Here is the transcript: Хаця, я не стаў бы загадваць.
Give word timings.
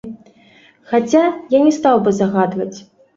Хаця, 0.93 1.21
я 1.57 1.61
не 1.65 1.73
стаў 1.77 1.99
бы 2.07 2.15
загадваць. 2.21 2.71